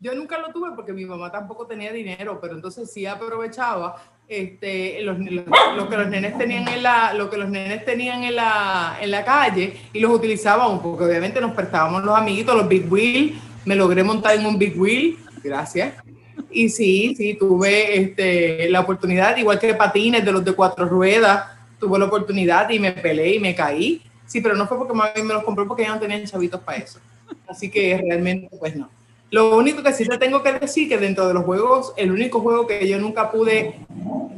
Yo 0.00 0.14
nunca 0.14 0.38
lo 0.38 0.48
tuve 0.48 0.70
porque 0.74 0.92
mi 0.92 1.04
mamá 1.04 1.30
tampoco 1.30 1.66
tenía 1.66 1.92
dinero, 1.92 2.38
pero 2.40 2.54
entonces 2.54 2.90
sí 2.90 3.04
aprovechaba 3.04 4.02
este, 4.26 5.02
los, 5.02 5.18
lo 5.18 5.88
que 5.88 5.96
los 5.96 6.08
nenes 6.08 6.36
tenían 6.38 6.66
en 6.68 6.82
la, 6.82 7.12
lo 7.12 7.28
que 7.30 7.36
los 7.36 7.48
nenes 7.48 7.84
tenían 7.84 8.24
en 8.24 8.36
la, 8.36 8.98
en 9.00 9.10
la 9.10 9.24
calle 9.24 9.76
y 9.92 10.00
los 10.00 10.10
utilizábamos, 10.12 10.80
porque 10.82 11.04
obviamente 11.04 11.40
nos 11.40 11.52
prestábamos 11.52 12.02
los 12.04 12.16
amiguitos, 12.16 12.56
los 12.56 12.68
Big 12.68 12.90
Wheel, 12.90 13.38
me 13.64 13.76
logré 13.76 14.02
montar 14.02 14.34
en 14.34 14.46
un 14.46 14.58
Big 14.58 14.80
Wheel, 14.80 15.18
gracias. 15.42 15.94
Y 16.50 16.68
sí, 16.68 17.14
sí, 17.16 17.34
tuve 17.34 17.98
este, 17.98 18.68
la 18.70 18.80
oportunidad, 18.80 19.36
igual 19.36 19.58
que 19.58 19.74
patines 19.74 20.24
de 20.24 20.32
los 20.32 20.44
de 20.44 20.52
cuatro 20.52 20.86
ruedas, 20.86 21.44
tuve 21.78 21.98
la 21.98 22.06
oportunidad 22.06 22.68
y 22.70 22.78
me 22.78 22.92
peleé 22.92 23.34
y 23.34 23.40
me 23.40 23.54
caí. 23.54 24.02
Sí, 24.26 24.40
pero 24.40 24.56
no 24.56 24.66
fue 24.66 24.76
porque 24.76 24.92
mami 24.92 25.22
me 25.22 25.34
los 25.34 25.44
compró 25.44 25.66
porque 25.66 25.84
ya 25.84 25.94
no 25.94 26.00
tenían 26.00 26.24
chavitos 26.24 26.60
para 26.60 26.78
eso. 26.78 26.98
Así 27.48 27.70
que 27.70 27.96
realmente, 27.98 28.48
pues 28.58 28.74
no. 28.76 28.90
Lo 29.30 29.56
único 29.56 29.82
que 29.82 29.92
sí 29.92 30.04
te 30.04 30.18
tengo 30.18 30.42
que 30.42 30.52
decir 30.52 30.88
que 30.88 30.98
dentro 30.98 31.26
de 31.26 31.34
los 31.34 31.44
juegos, 31.44 31.92
el 31.96 32.12
único 32.12 32.40
juego 32.40 32.66
que 32.66 32.86
yo 32.88 32.98
nunca 32.98 33.30
pude 33.30 33.74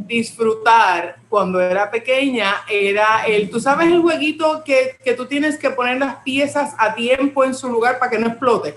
disfrutar 0.06 1.16
cuando 1.28 1.60
era 1.60 1.90
pequeña 1.90 2.62
era 2.70 3.26
el, 3.26 3.50
tú 3.50 3.60
sabes 3.60 3.88
el 3.88 4.00
jueguito 4.00 4.62
que, 4.64 4.96
que 5.04 5.12
tú 5.12 5.26
tienes 5.26 5.58
que 5.58 5.70
poner 5.70 5.98
las 5.98 6.16
piezas 6.16 6.74
a 6.78 6.94
tiempo 6.94 7.44
en 7.44 7.54
su 7.54 7.68
lugar 7.68 7.98
para 7.98 8.10
que 8.10 8.18
no 8.18 8.28
explote. 8.28 8.76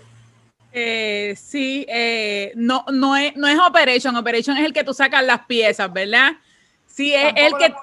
Eh, 0.71 1.35
sí, 1.37 1.85
eh, 1.89 2.53
no, 2.55 2.85
no, 2.91 3.15
es, 3.17 3.35
no 3.35 3.47
es 3.47 3.59
Operation, 3.59 4.15
Operation 4.15 4.57
es 4.57 4.65
el 4.65 4.73
que 4.73 4.83
tú 4.83 4.93
sacas 4.93 5.23
las 5.23 5.45
piezas, 5.45 5.91
¿verdad? 5.91 6.33
Sí, 6.85 7.13
es 7.13 7.33
el 7.35 7.53
que... 7.57 7.73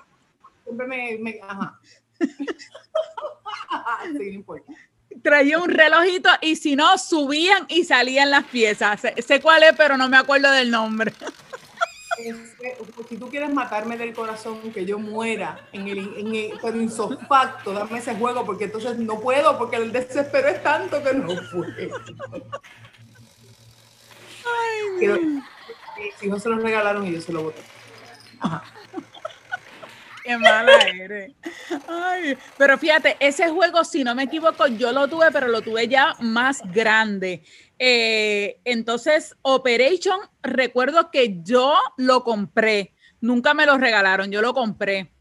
Siempre 0.65 1.19
me... 1.19 1.41
ajá. 1.43 1.79
sí, 2.19 4.13
no 4.13 4.23
importa 4.23 4.73
traía 5.23 5.59
un 5.59 5.69
relojito 5.69 6.29
y 6.41 6.57
si 6.57 6.77
no, 6.77 6.97
subían 6.99 7.67
y 7.69 7.85
salían 7.85 8.31
las 8.31 8.45
piezas. 8.45 9.01
Sé, 9.01 9.41
cuál 9.41 9.63
es, 9.63 9.73
pero 9.77 9.97
no 9.97 10.09
me 10.09 10.17
acuerdo 10.17 10.51
del 10.51 10.71
nombre. 10.71 11.13
si 13.09 13.17
tú 13.17 13.29
quieres 13.31 13.53
matarme 13.53 13.97
del 13.97 14.13
corazón, 14.13 14.73
que 14.73 14.85
yo 14.85 14.99
muera 14.99 15.69
en 15.73 15.89
el, 15.89 15.99
en 16.17 16.35
el 16.35 16.53
pero 16.61 16.81
insofacto, 16.81 17.73
dame 17.73 17.99
ese 17.99 18.15
juego, 18.15 18.45
porque 18.45 18.65
entonces 18.65 18.99
no 18.99 19.21
puedo, 19.21 19.57
porque 19.59 19.77
el 19.77 19.93
desespero 19.93 20.49
es 20.49 20.63
tanto 20.63 21.03
que 21.03 21.15
no 21.15 21.29
puedo. 21.53 21.97
Ay, 25.01 25.43
si 26.19 26.29
no 26.29 26.39
se 26.39 26.49
lo 26.49 26.57
regalaron 26.59 27.07
y 27.07 27.13
yo 27.13 27.21
se 27.21 27.33
lo 27.33 27.45
boté. 27.45 27.63
Ajá. 28.41 28.63
Qué 30.29 30.37
mala 30.37 30.77
eres. 30.83 31.33
Ay, 31.89 32.37
pero 32.59 32.77
fíjate, 32.77 33.17
ese 33.19 33.49
juego, 33.49 33.83
si 33.83 34.05
no 34.05 34.15
me 34.15 34.25
equivoco, 34.25 34.67
yo 34.67 34.93
lo 34.93 35.09
tuve, 35.09 35.31
pero 35.33 35.49
lo 35.49 35.63
tuve 35.63 35.89
ya 35.89 36.17
más 36.21 36.61
grande. 36.71 37.43
Eh, 37.79 38.61
entonces, 38.65 39.37
Operation, 39.43 40.19
recuerdo 40.43 41.11
que 41.11 41.41
yo 41.43 41.75
lo 41.97 42.25
compré. 42.25 42.95
Nunca 43.21 43.55
me 43.55 43.67
lo 43.67 43.79
regalaron, 43.79 44.31
yo 44.31 44.43
lo 44.43 44.55
compré. 44.55 45.13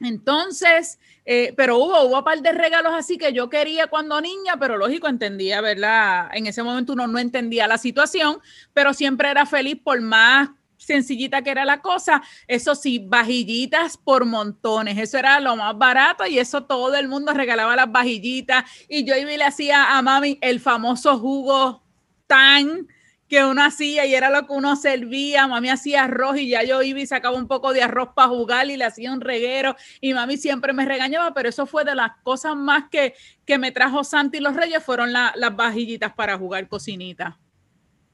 Entonces, 0.00 0.98
eh, 1.24 1.54
pero 1.56 1.76
hubo, 1.78 2.02
hubo 2.02 2.18
un 2.18 2.24
par 2.24 2.40
de 2.40 2.52
regalos 2.52 2.92
así 2.94 3.16
que 3.18 3.32
yo 3.32 3.48
quería 3.48 3.86
cuando 3.86 4.20
niña, 4.20 4.56
pero 4.58 4.76
lógico, 4.76 5.06
entendía, 5.06 5.60
¿verdad? 5.60 6.28
En 6.32 6.46
ese 6.46 6.62
momento 6.62 6.92
uno 6.92 7.06
no 7.06 7.18
entendía 7.18 7.68
la 7.68 7.78
situación, 7.78 8.40
pero 8.72 8.94
siempre 8.94 9.30
era 9.30 9.46
feliz 9.46 9.76
por 9.82 10.00
más 10.00 10.50
sencillita 10.84 11.42
que 11.42 11.50
era 11.50 11.64
la 11.64 11.80
cosa, 11.80 12.22
eso 12.46 12.74
sí, 12.74 12.98
vajillitas 12.98 13.96
por 13.96 14.24
montones, 14.24 14.98
eso 14.98 15.18
era 15.18 15.40
lo 15.40 15.56
más 15.56 15.76
barato 15.76 16.26
y 16.26 16.38
eso 16.38 16.64
todo 16.64 16.94
el 16.96 17.08
mundo 17.08 17.32
regalaba 17.32 17.76
las 17.76 17.90
vajillitas. 17.90 18.64
Y 18.88 19.04
yo 19.04 19.16
y 19.16 19.24
le 19.24 19.44
hacía 19.44 19.96
a 19.96 20.02
mami 20.02 20.38
el 20.40 20.60
famoso 20.60 21.18
jugo 21.18 21.82
tan 22.26 22.88
que 23.28 23.44
uno 23.44 23.64
hacía 23.64 24.04
y 24.04 24.14
era 24.14 24.28
lo 24.28 24.46
que 24.46 24.52
uno 24.52 24.76
servía, 24.76 25.46
mami 25.46 25.70
hacía 25.70 26.04
arroz 26.04 26.36
y 26.36 26.48
ya 26.48 26.64
yo 26.64 26.82
iba 26.82 27.00
y 27.00 27.06
sacaba 27.06 27.34
un 27.34 27.48
poco 27.48 27.72
de 27.72 27.82
arroz 27.82 28.10
para 28.14 28.28
jugar 28.28 28.68
y 28.68 28.76
le 28.76 28.84
hacía 28.84 29.10
un 29.10 29.22
reguero. 29.22 29.74
Y 30.02 30.12
mami 30.12 30.36
siempre 30.36 30.74
me 30.74 30.84
regañaba, 30.84 31.32
pero 31.32 31.48
eso 31.48 31.64
fue 31.64 31.84
de 31.84 31.94
las 31.94 32.10
cosas 32.22 32.56
más 32.56 32.90
que, 32.90 33.14
que 33.46 33.56
me 33.56 33.72
trajo 33.72 34.04
Santi 34.04 34.36
y 34.36 34.40
los 34.40 34.54
Reyes, 34.54 34.84
fueron 34.84 35.14
las 35.14 35.56
vajillitas 35.56 36.12
para 36.12 36.36
jugar 36.36 36.68
cocinita. 36.68 37.38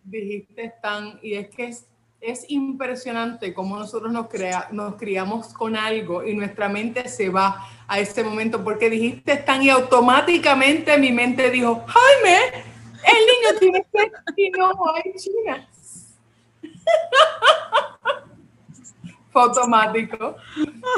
Dijiste 0.04 0.72
tan, 0.80 1.18
y 1.20 1.34
es 1.34 1.48
que 1.48 1.64
es 1.64 1.88
impresionante 2.48 3.54
cómo 3.54 3.78
nosotros 3.78 4.12
nos, 4.12 4.26
crea, 4.28 4.66
nos 4.72 4.96
criamos 4.96 5.54
con 5.54 5.76
algo 5.76 6.24
y 6.24 6.34
nuestra 6.34 6.68
mente 6.68 7.08
se 7.08 7.28
va 7.28 7.64
a 7.86 8.00
ese 8.00 8.24
momento 8.24 8.64
porque 8.64 8.90
dijiste 8.90 9.36
tan 9.36 9.62
y 9.62 9.70
automáticamente 9.70 10.98
mi 10.98 11.12
mente 11.12 11.48
dijo, 11.50 11.84
Jaime, 11.86 12.64
el 13.04 13.26
niño 13.26 13.50
tiene 13.60 13.86
que 13.92 14.10
y 14.36 14.50
no 14.50 14.72
hay 14.94 15.12
China. 15.16 15.68
Fue 19.30 19.42
automático, 19.42 20.36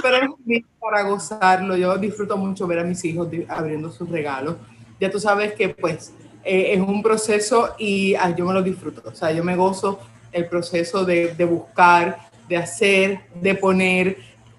pero 0.02 0.36
es 0.46 0.64
para 0.78 1.02
gozarlo. 1.02 1.76
Yo 1.76 1.98
disfruto 1.98 2.36
mucho 2.36 2.64
ver 2.66 2.78
a 2.78 2.84
mis 2.84 3.04
hijos 3.04 3.28
abriendo 3.48 3.90
sus 3.90 4.08
regalos. 4.08 4.56
Ya 4.98 5.10
tú 5.10 5.20
sabes 5.20 5.52
que 5.54 5.68
pues 5.70 6.14
eh, 6.44 6.74
es 6.74 6.80
un 6.80 7.02
proceso 7.02 7.74
y 7.78 8.14
yo 8.36 8.46
me 8.46 8.54
lo 8.54 8.62
disfruto. 8.62 9.02
O 9.04 9.14
sea, 9.14 9.32
yo 9.32 9.44
me 9.44 9.56
gozo 9.56 10.00
el 10.32 10.46
proceso 10.46 11.04
de, 11.04 11.34
de, 11.34 11.44
buscar, 11.44 12.18
de 12.48 12.56
hacer, 12.56 13.20
de 13.34 13.54
poner, 13.54 14.16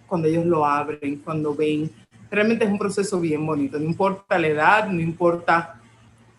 cuando 0.08 0.28
ellos 0.28 0.46
lo 0.46 0.66
abren, 0.66 1.22
cuando 1.24 1.56
ven. 1.56 1.90
Realmente 2.30 2.66
es 2.66 2.72
un 2.72 2.78
proceso 2.78 3.20
bien 3.20 3.46
bonito, 3.46 3.80
no 3.80 3.86
importa 3.86 4.38
la 4.38 4.48
edad, 4.48 4.88
no 4.88 5.02
importa 5.02 5.82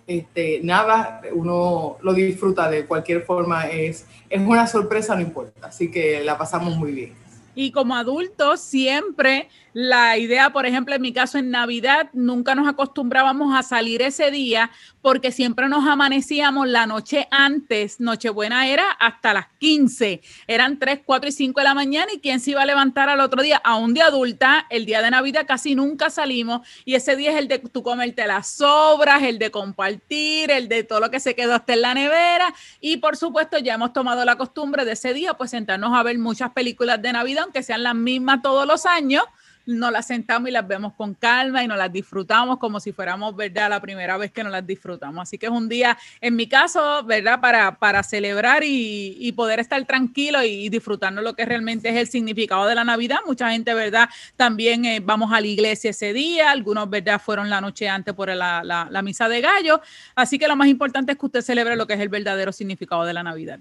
este, 0.07 0.61
nada, 0.63 1.23
uno 1.33 1.97
lo 2.03 2.13
disfruta 2.13 2.69
de 2.69 2.87
cualquier 2.87 3.23
forma, 3.23 3.69
es, 3.69 4.07
es 4.29 4.41
una 4.41 4.67
sorpresa, 4.67 5.15
no 5.15 5.23
importa, 5.23 5.69
así 5.69 5.91
que 5.91 6.23
la 6.25 6.37
pasamos 6.37 6.77
muy 6.77 6.93
bien. 6.93 7.15
Y 7.55 7.71
como 7.71 7.95
adultos, 7.95 8.61
siempre 8.61 9.49
la 9.75 10.19
idea, 10.19 10.53
por 10.53 10.67
ejemplo, 10.67 10.95
en 10.95 11.01
mi 11.01 11.13
caso 11.13 11.39
en 11.39 11.51
Navidad, 11.51 12.11
nunca 12.13 12.55
nos 12.55 12.69
acostumbrábamos 12.69 13.57
a 13.57 13.63
salir 13.63 14.03
ese 14.03 14.31
día 14.31 14.71
porque 15.01 15.33
siempre 15.33 15.69
nos 15.69 15.87
amanecíamos 15.87 16.69
la 16.69 16.87
noche 16.87 17.27
antes. 17.31 17.99
Nochebuena 17.99 18.69
era 18.69 18.91
hasta 18.93 19.33
las 19.33 19.47
15. 19.59 20.21
Eran 20.47 20.79
3, 20.79 21.01
4 21.05 21.29
y 21.29 21.33
5 21.33 21.61
de 21.61 21.65
la 21.65 21.75
mañana 21.75 22.13
y 22.15 22.21
quién 22.21 22.39
se 22.41 22.51
iba 22.51 22.63
a 22.63 22.67
levantar 22.67 23.09
al 23.09 23.21
otro 23.21 23.43
día. 23.43 23.61
Aún 23.65 23.95
de 23.95 24.03
adulta, 24.03 24.67
el 24.69 24.85
día 24.85 25.01
de 25.01 25.11
Navidad 25.11 25.47
casi 25.47 25.75
nunca 25.75 26.11
salimos 26.11 26.67
y 26.85 26.95
ese 26.95 27.17
día 27.17 27.31
es 27.31 27.39
el 27.39 27.49
de 27.49 27.59
tú 27.59 27.83
comerte 27.83 28.27
las 28.27 28.49
sobras, 28.49 29.23
el 29.23 29.39
de 29.39 29.51
compartir, 29.51 30.51
el 30.51 30.69
de 30.69 30.85
todo 30.85 31.01
lo 31.01 31.11
que 31.11 31.19
se 31.19 31.35
quedó 31.35 31.55
hasta 31.55 31.73
en 31.73 31.81
la 31.81 31.95
nevera 31.95 32.55
y 32.81 32.99
por 32.99 33.17
supuesto 33.17 33.59
ya 33.59 33.75
hemos 33.75 33.93
tomado 33.93 34.25
la 34.25 34.37
costumbre 34.37 34.85
de 34.85 34.93
ese 34.93 35.15
día 35.15 35.35
pues 35.35 35.51
sentarnos 35.51 35.97
a 35.97 36.03
ver 36.03 36.19
muchas 36.19 36.53
películas 36.53 37.01
de 37.01 37.13
Navidad, 37.13 37.45
aunque 37.45 37.63
sean 37.63 37.83
las 37.83 37.95
mismas 37.95 38.43
todos 38.43 38.67
los 38.67 38.87
años 38.87 39.25
nos 39.67 39.93
las 39.93 40.07
sentamos 40.07 40.49
y 40.49 40.53
las 40.53 40.67
vemos 40.67 40.93
con 40.95 41.15
calma 41.15 41.63
y 41.63 41.69
nos 41.69 41.79
las 41.79 41.93
disfrutamos 41.93 42.59
como 42.59 42.81
si 42.81 42.93
fuéramos, 42.93 43.35
¿verdad?, 43.37 43.71
la 43.71 43.81
primera 43.81 44.17
vez 44.17 44.33
que 44.33 44.43
nos 44.43 44.53
las 44.53 44.67
disfrutamos. 44.67 45.23
Así 45.23 45.39
que 45.39 45.47
es 45.47 45.53
un 45.53 45.69
día, 45.69 45.97
en 46.21 46.37
mi 46.37 46.47
caso, 46.49 47.05
¿verdad?, 47.05 47.41
para, 47.41 47.79
para 47.79 48.03
celebrar 48.03 48.63
y, 48.65 49.33
poder 49.33 49.61
estar 49.61 49.83
tranquilo 49.87 50.43
y, 50.43 50.69
disfrutando 50.69 51.23
lo 51.23 51.35
que 51.35 51.45
realmente 51.45 51.89
es 51.89 51.97
el 51.97 52.09
significado 52.09 52.67
de 52.67 52.75
la 52.75 52.85
Navidad. 52.85 53.19
Mucha 53.27 53.51
gente, 53.51 53.73
¿verdad?, 53.75 54.09
también 54.37 54.85
eh, 54.85 55.01
vamos 55.01 55.33
a 55.33 55.41
la 55.41 55.47
iglesia 55.47 55.91
ese 55.91 56.13
día, 56.13 56.51
algunos, 56.51 56.89
¿verdad?, 56.91 57.21
fueron 57.21 57.49
la 57.49 57.61
noche 57.61 57.89
antes 57.89 58.15
por 58.15 58.29
la, 58.29 58.63
la, 58.63 58.89
la 58.91 59.03
misa 59.03 59.29
de 59.29 59.41
gallo. 59.41 59.81
Así 60.15 60.39
que 60.39 60.49
lo 60.49 60.57
más 60.57 60.69
importante 60.69 61.13
es 61.13 61.19
que 61.19 61.27
usted 61.27 61.41
celebre 61.41 61.77
lo 61.77 61.87
que 61.87 61.95
es 61.95 62.01
el 62.01 62.09
verdadero 62.09 62.53
significado 62.53 63.05
de 63.05 63.15
la 63.15 63.23
Navidad. 63.23 63.59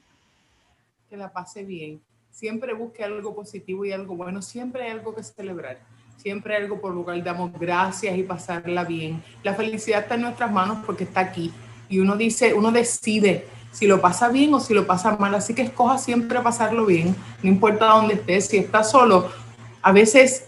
Que 1.10 1.18
la 1.18 1.32
pase 1.32 1.64
bien 1.64 2.02
siempre 2.32 2.74
busque 2.74 3.04
algo 3.04 3.36
positivo 3.36 3.86
y 3.86 3.92
algo 3.92 4.16
bueno, 4.16 4.42
siempre 4.42 4.84
hay 4.86 4.92
algo 4.92 5.14
que 5.14 5.24
celebrar, 5.24 5.80
siempre 6.18 6.56
hay 6.56 6.64
algo 6.64 6.80
por 6.80 6.94
lo 6.94 7.04
cual 7.04 7.24
damos 7.24 7.52
gracias 7.60 8.18
y 8.18 8.24
pasarla 8.24 8.84
bien. 8.84 9.22
La 9.44 9.54
felicidad 9.54 10.02
está 10.02 10.16
en 10.16 10.22
nuestras 10.22 10.52
manos 10.52 10.80
porque 10.86 11.04
está 11.04 11.20
aquí. 11.20 11.52
Y 11.90 12.00
uno 12.00 12.16
dice, 12.16 12.54
uno 12.54 12.72
decide 12.72 13.46
si 13.72 13.86
lo 13.86 14.02
pasa 14.02 14.30
bien 14.30 14.54
o 14.54 14.60
si 14.60 14.74
lo 14.74 14.88
pasa 14.88 15.16
mal, 15.18 15.36
así 15.36 15.54
que 15.54 15.62
escoja 15.62 15.98
siempre 15.98 16.40
pasarlo 16.40 16.86
bien, 16.86 17.16
no 17.42 17.50
importa 17.50 17.88
dónde 17.88 18.16
estés, 18.16 18.48
si 18.48 18.58
estás 18.58 18.92
solo, 18.92 19.30
a 19.82 19.92
veces 19.92 20.46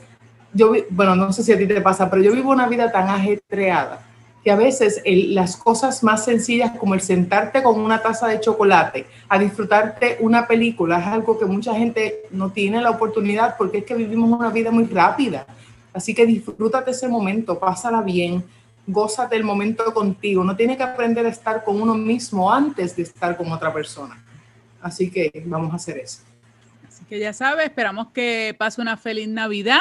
yo, 0.53 0.73
bueno, 0.89 1.15
no 1.15 1.31
sé 1.33 1.43
si 1.43 1.51
a 1.51 1.57
ti 1.57 1.65
te 1.65 1.81
pasa, 1.81 2.09
pero 2.09 2.21
yo 2.21 2.33
vivo 2.33 2.51
una 2.51 2.67
vida 2.67 2.91
tan 2.91 3.07
ajetreada 3.09 4.05
que 4.43 4.51
a 4.51 4.55
veces 4.55 5.01
las 5.05 5.55
cosas 5.55 6.03
más 6.03 6.25
sencillas 6.25 6.77
como 6.77 6.93
el 6.93 7.01
sentarte 7.01 7.63
con 7.63 7.79
una 7.79 8.01
taza 8.01 8.27
de 8.27 8.41
chocolate 8.41 9.05
a 9.29 9.39
disfrutarte 9.39 10.17
una 10.19 10.47
película 10.47 10.99
es 10.99 11.07
algo 11.07 11.39
que 11.39 11.45
mucha 11.45 11.73
gente 11.73 12.23
no 12.31 12.51
tiene 12.51 12.81
la 12.81 12.89
oportunidad 12.89 13.55
porque 13.57 13.79
es 13.79 13.85
que 13.85 13.95
vivimos 13.95 14.29
una 14.37 14.49
vida 14.49 14.69
muy 14.69 14.85
rápida. 14.85 15.45
Así 15.93 16.13
que 16.13 16.25
disfrútate 16.25 16.91
ese 16.91 17.07
momento, 17.07 17.57
pásala 17.57 18.01
bien, 18.01 18.43
gózate 18.85 19.37
el 19.37 19.45
momento 19.45 19.93
contigo. 19.93 20.43
No 20.43 20.55
tiene 20.55 20.75
que 20.75 20.83
aprender 20.83 21.25
a 21.25 21.29
estar 21.29 21.63
con 21.63 21.81
uno 21.81 21.95
mismo 21.95 22.51
antes 22.51 22.95
de 22.97 23.03
estar 23.03 23.37
con 23.37 23.49
otra 23.51 23.71
persona. 23.71 24.21
Así 24.81 25.09
que 25.09 25.31
vamos 25.45 25.71
a 25.71 25.77
hacer 25.77 25.99
eso. 25.99 26.19
Así 26.85 27.05
que 27.05 27.17
ya 27.17 27.31
sabes, 27.31 27.65
esperamos 27.65 28.07
que 28.13 28.53
pase 28.57 28.81
una 28.81 28.97
feliz 28.97 29.29
Navidad 29.29 29.79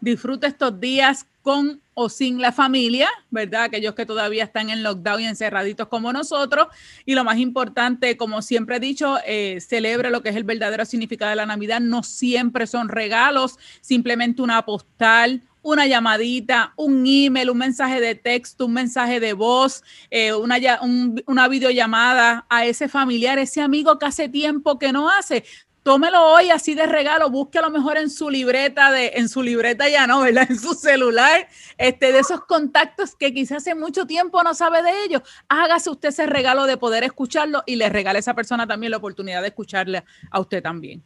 disfruta 0.00 0.46
estos 0.46 0.78
días 0.78 1.26
con 1.44 1.82
o 1.92 2.08
sin 2.08 2.40
la 2.40 2.52
familia, 2.52 3.08
¿verdad? 3.30 3.64
Aquellos 3.64 3.94
que 3.94 4.06
todavía 4.06 4.44
están 4.44 4.70
en 4.70 4.82
lockdown 4.82 5.20
y 5.20 5.26
encerraditos 5.26 5.88
como 5.88 6.10
nosotros. 6.10 6.68
Y 7.04 7.14
lo 7.14 7.22
más 7.22 7.36
importante, 7.36 8.16
como 8.16 8.40
siempre 8.40 8.76
he 8.76 8.80
dicho, 8.80 9.18
eh, 9.26 9.60
celebre 9.60 10.10
lo 10.10 10.22
que 10.22 10.30
es 10.30 10.36
el 10.36 10.44
verdadero 10.44 10.86
significado 10.86 11.28
de 11.28 11.36
la 11.36 11.44
Navidad. 11.44 11.80
No 11.80 12.02
siempre 12.02 12.66
son 12.66 12.88
regalos, 12.88 13.58
simplemente 13.82 14.40
una 14.40 14.64
postal, 14.64 15.42
una 15.60 15.86
llamadita, 15.86 16.72
un 16.76 17.04
email, 17.06 17.50
un 17.50 17.58
mensaje 17.58 18.00
de 18.00 18.14
texto, 18.14 18.64
un 18.64 18.72
mensaje 18.72 19.20
de 19.20 19.34
voz, 19.34 19.82
eh, 20.10 20.32
una, 20.32 20.56
una 21.26 21.48
videollamada 21.48 22.46
a 22.48 22.64
ese 22.64 22.88
familiar, 22.88 23.38
ese 23.38 23.60
amigo 23.60 23.98
que 23.98 24.06
hace 24.06 24.30
tiempo 24.30 24.78
que 24.78 24.92
no 24.92 25.10
hace 25.10 25.44
tómelo 25.84 26.24
hoy 26.32 26.50
así 26.50 26.74
de 26.74 26.86
regalo, 26.86 27.30
busque 27.30 27.58
a 27.58 27.62
lo 27.62 27.70
mejor 27.70 27.98
en 27.98 28.10
su 28.10 28.30
libreta 28.30 28.90
de, 28.90 29.12
en 29.14 29.28
su 29.28 29.42
libreta 29.42 29.88
ya 29.88 30.08
no, 30.08 30.22
¿verdad? 30.22 30.46
En 30.50 30.58
su 30.58 30.74
celular, 30.74 31.46
este, 31.78 32.10
de 32.10 32.18
esos 32.18 32.40
contactos 32.46 33.14
que 33.14 33.32
quizás 33.32 33.58
hace 33.58 33.74
mucho 33.74 34.06
tiempo 34.06 34.42
no 34.42 34.54
sabe 34.54 34.82
de 34.82 35.04
ellos. 35.04 35.22
Hágase 35.48 35.90
usted 35.90 36.08
ese 36.08 36.26
regalo 36.26 36.64
de 36.64 36.76
poder 36.76 37.04
escucharlo 37.04 37.62
y 37.66 37.76
le 37.76 37.88
regale 37.90 38.18
a 38.18 38.20
esa 38.20 38.34
persona 38.34 38.66
también 38.66 38.90
la 38.90 38.96
oportunidad 38.96 39.42
de 39.42 39.48
escucharle 39.48 40.02
a 40.30 40.40
usted 40.40 40.62
también. 40.62 41.02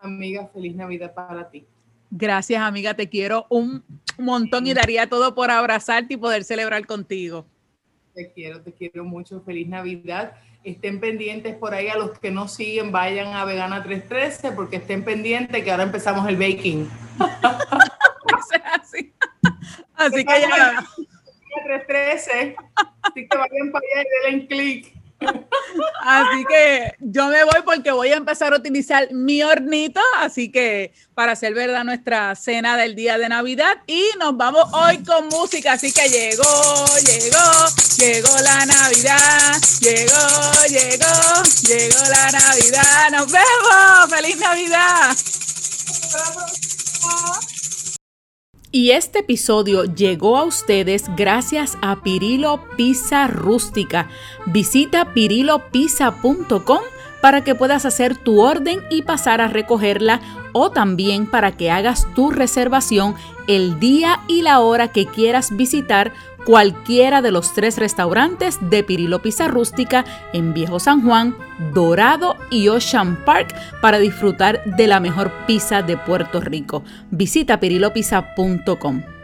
Amiga, 0.00 0.48
feliz 0.52 0.76
Navidad 0.76 1.14
para 1.14 1.50
ti. 1.50 1.66
Gracias, 2.10 2.62
amiga, 2.62 2.94
te 2.94 3.08
quiero 3.08 3.46
un 3.48 3.82
montón 4.18 4.66
y 4.66 4.74
daría 4.74 5.08
todo 5.08 5.34
por 5.34 5.50
abrazarte 5.50 6.14
y 6.14 6.16
poder 6.18 6.44
celebrar 6.44 6.86
contigo. 6.86 7.46
Te 8.14 8.30
quiero, 8.32 8.60
te 8.60 8.72
quiero 8.72 9.04
mucho. 9.04 9.40
Feliz 9.40 9.66
Navidad 9.66 10.34
estén 10.70 11.00
pendientes 11.00 11.54
por 11.54 11.74
ahí 11.74 11.88
a 11.88 11.96
los 11.96 12.18
que 12.18 12.30
no 12.30 12.48
siguen, 12.48 12.92
vayan 12.92 13.34
a 13.34 13.44
Vegana 13.44 13.82
313 13.82 14.52
porque 14.52 14.76
estén 14.76 15.04
pendientes 15.04 15.62
que 15.62 15.70
ahora 15.70 15.84
empezamos 15.84 16.28
el 16.28 16.36
baking. 16.36 16.90
así, 18.72 19.14
así 19.94 20.24
que 20.24 20.40
ya. 20.40 20.84
313, 21.64 22.56
así 23.02 23.28
que 23.28 23.38
vayan 23.38 23.72
para 23.72 23.84
allá 23.92 24.02
y 24.02 24.30
denle 24.30 24.46
clic. 24.46 24.95
Así 26.02 26.44
que 26.48 26.94
yo 27.00 27.26
me 27.28 27.42
voy 27.44 27.62
porque 27.64 27.90
voy 27.90 28.08
a 28.08 28.16
empezar 28.16 28.52
a 28.52 28.56
utilizar 28.56 29.12
mi 29.12 29.42
hornito, 29.42 30.00
así 30.18 30.50
que 30.50 30.92
para 31.14 31.32
hacer 31.32 31.54
verdad 31.54 31.84
nuestra 31.84 32.34
cena 32.34 32.76
del 32.76 32.94
día 32.94 33.18
de 33.18 33.28
Navidad. 33.28 33.78
Y 33.86 34.02
nos 34.18 34.36
vamos 34.36 34.66
hoy 34.72 35.02
con 35.02 35.28
música, 35.28 35.72
así 35.72 35.92
que 35.92 36.08
llegó, 36.08 36.86
llegó, 37.04 37.66
llegó 37.98 38.38
la 38.42 38.66
Navidad, 38.66 39.56
llegó, 39.80 40.52
llegó, 40.68 41.42
llegó 41.68 41.98
la 42.08 42.30
Navidad, 42.30 43.10
nos 43.12 43.32
vemos, 43.32 44.10
feliz 44.10 44.38
Navidad. 44.38 45.16
Y 48.76 48.90
este 48.90 49.20
episodio 49.20 49.84
llegó 49.84 50.36
a 50.36 50.44
ustedes 50.44 51.04
gracias 51.16 51.78
a 51.80 52.02
Pirilo 52.02 52.62
Pizza 52.76 53.26
Rústica. 53.26 54.10
Visita 54.44 55.14
pirilopizza.com 55.14 56.80
para 57.22 57.42
que 57.42 57.54
puedas 57.54 57.86
hacer 57.86 58.18
tu 58.18 58.42
orden 58.42 58.80
y 58.90 59.00
pasar 59.00 59.40
a 59.40 59.48
recogerla 59.48 60.20
o 60.52 60.72
también 60.72 61.24
para 61.24 61.56
que 61.56 61.70
hagas 61.70 62.06
tu 62.14 62.30
reservación 62.30 63.14
el 63.46 63.80
día 63.80 64.20
y 64.28 64.42
la 64.42 64.60
hora 64.60 64.88
que 64.88 65.06
quieras 65.06 65.56
visitar 65.56 66.12
cualquiera 66.46 67.22
de 67.22 67.32
los 67.32 67.52
tres 67.52 67.76
restaurantes 67.76 68.58
de 68.70 68.84
Pirilo 68.84 69.20
Pizza 69.20 69.48
Rústica 69.48 70.04
en 70.32 70.54
Viejo 70.54 70.78
San 70.78 71.02
Juan, 71.02 71.34
Dorado 71.74 72.36
y 72.50 72.68
Ocean 72.68 73.16
Park 73.24 73.54
para 73.82 73.98
disfrutar 73.98 74.62
de 74.64 74.86
la 74.86 75.00
mejor 75.00 75.32
pizza 75.46 75.82
de 75.82 75.96
Puerto 75.96 76.40
Rico. 76.40 76.84
Visita 77.10 77.58
pirilopizza.com. 77.58 79.15